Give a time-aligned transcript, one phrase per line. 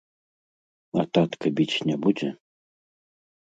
[1.03, 2.29] А татка біць не будзе?